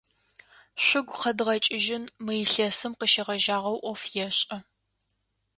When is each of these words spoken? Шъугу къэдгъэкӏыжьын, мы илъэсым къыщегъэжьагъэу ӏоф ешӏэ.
Шъугу 0.83 1.17
къэдгъэкӏыжьын, 1.21 2.03
мы 2.23 2.33
илъэсым 2.43 2.93
къыщегъэжьагъэу 2.99 3.77
ӏоф 3.81 4.01
ешӏэ. 4.25 4.57